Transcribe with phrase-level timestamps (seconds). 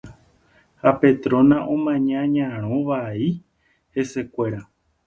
[0.81, 3.21] ha Petrona omaña ñarõ vai
[3.95, 4.61] hesekuéra